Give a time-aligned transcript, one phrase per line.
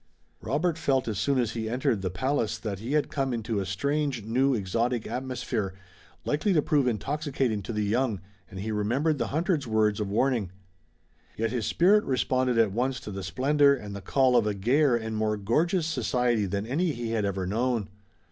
[0.41, 3.67] Robert felt as soon as he entered the palace that he had come into a
[3.67, 5.75] strange, new, exotic atmosphere,
[6.25, 8.19] likely to prove intoxicating to the young,
[8.49, 10.51] and he remembered the hunter's words of warning.
[11.37, 14.95] Yet his spirit responded at once to the splendor and the call of a gayer
[14.95, 17.87] and more gorgeous society than any he had ever known.